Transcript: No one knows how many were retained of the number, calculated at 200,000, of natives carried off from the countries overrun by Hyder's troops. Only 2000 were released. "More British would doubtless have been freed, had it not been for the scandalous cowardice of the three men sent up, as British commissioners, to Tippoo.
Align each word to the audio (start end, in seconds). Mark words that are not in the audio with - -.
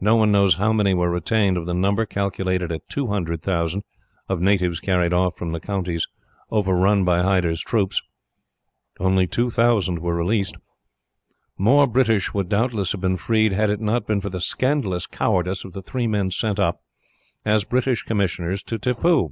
No 0.00 0.16
one 0.16 0.32
knows 0.32 0.56
how 0.56 0.72
many 0.72 0.94
were 0.94 1.12
retained 1.12 1.56
of 1.56 1.64
the 1.64 1.74
number, 1.74 2.04
calculated 2.04 2.72
at 2.72 2.88
200,000, 2.88 3.84
of 4.28 4.40
natives 4.40 4.80
carried 4.80 5.12
off 5.12 5.36
from 5.36 5.52
the 5.52 5.60
countries 5.60 6.08
overrun 6.50 7.04
by 7.04 7.22
Hyder's 7.22 7.60
troops. 7.60 8.02
Only 8.98 9.28
2000 9.28 10.00
were 10.00 10.16
released. 10.16 10.56
"More 11.56 11.86
British 11.86 12.34
would 12.34 12.48
doubtless 12.48 12.90
have 12.90 13.00
been 13.00 13.16
freed, 13.16 13.52
had 13.52 13.70
it 13.70 13.78
not 13.80 14.08
been 14.08 14.20
for 14.20 14.28
the 14.28 14.40
scandalous 14.40 15.06
cowardice 15.06 15.62
of 15.64 15.72
the 15.72 15.82
three 15.82 16.08
men 16.08 16.32
sent 16.32 16.58
up, 16.58 16.80
as 17.46 17.62
British 17.62 18.02
commissioners, 18.02 18.64
to 18.64 18.76
Tippoo. 18.76 19.30